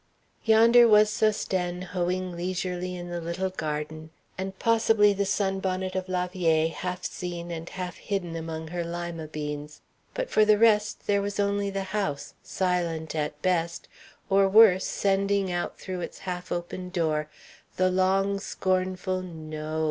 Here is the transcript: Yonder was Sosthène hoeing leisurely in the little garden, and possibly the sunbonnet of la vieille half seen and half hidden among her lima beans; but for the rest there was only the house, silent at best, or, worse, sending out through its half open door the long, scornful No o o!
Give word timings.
Yonder 0.45 0.87
was 0.87 1.11
Sosthène 1.11 1.83
hoeing 1.83 2.31
leisurely 2.35 2.95
in 2.95 3.09
the 3.09 3.21
little 3.21 3.51
garden, 3.51 4.09
and 4.35 4.57
possibly 4.57 5.13
the 5.13 5.27
sunbonnet 5.27 5.93
of 5.95 6.09
la 6.09 6.27
vieille 6.27 6.71
half 6.73 7.03
seen 7.05 7.51
and 7.51 7.69
half 7.69 7.97
hidden 7.97 8.35
among 8.35 8.69
her 8.69 8.83
lima 8.83 9.27
beans; 9.27 9.81
but 10.15 10.27
for 10.27 10.43
the 10.43 10.57
rest 10.57 11.05
there 11.05 11.21
was 11.21 11.39
only 11.39 11.69
the 11.69 11.83
house, 11.93 12.33
silent 12.41 13.13
at 13.13 13.39
best, 13.43 13.87
or, 14.27 14.49
worse, 14.49 14.85
sending 14.87 15.51
out 15.51 15.77
through 15.79 16.01
its 16.01 16.17
half 16.17 16.51
open 16.51 16.89
door 16.89 17.29
the 17.77 17.91
long, 17.91 18.39
scornful 18.39 19.21
No 19.21 19.67
o 19.67 19.75
o! 19.75 19.79